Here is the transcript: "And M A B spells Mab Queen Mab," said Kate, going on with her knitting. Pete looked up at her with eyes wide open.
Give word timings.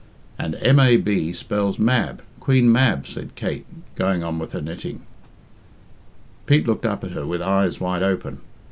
"And 0.39 0.55
M 0.63 0.79
A 0.79 0.97
B 0.97 1.31
spells 1.31 1.77
Mab 1.77 2.23
Queen 2.39 2.71
Mab," 2.71 3.05
said 3.05 3.35
Kate, 3.35 3.67
going 3.93 4.23
on 4.23 4.39
with 4.39 4.51
her 4.53 4.59
knitting. 4.59 5.03
Pete 6.47 6.65
looked 6.65 6.87
up 6.87 7.03
at 7.03 7.11
her 7.11 7.27
with 7.27 7.43
eyes 7.43 7.79
wide 7.79 8.01
open. 8.01 8.39